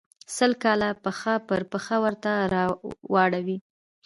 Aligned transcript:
سل 0.35 0.51
کاله 0.63 0.89
پښه 1.03 1.33
پر 1.47 1.61
پښه 1.71 1.95
ورته 2.03 2.31
واړوي. 3.13 3.57